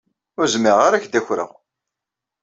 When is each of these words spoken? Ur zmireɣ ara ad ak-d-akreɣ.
Ur 0.39 0.45
zmireɣ 0.53 0.79
ara 0.85 0.95
ad 0.97 0.97
ak-d-akreɣ. 0.99 1.51